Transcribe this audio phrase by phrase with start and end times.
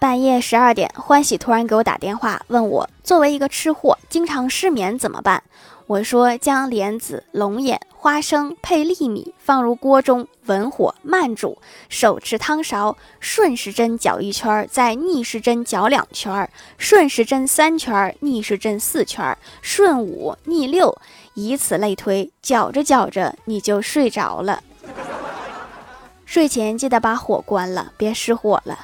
[0.00, 5.42] 半夜十二点，欢喜突然给我打电话，问我作为一个吃货，经常失眠怎么办？
[5.88, 11.58] 我说将莲子、龙眼、花生配粒米放入锅中，文火慢煮，
[11.88, 20.96] 手持汤勺顺时针搅一圈，再逆时针搅两圈，顺时针三圈，逆时针四圈，顺五逆六，
[21.34, 24.62] 以此类推，搅着搅着你就睡着了。
[26.24, 28.78] 睡前记得把火关了，别失火了。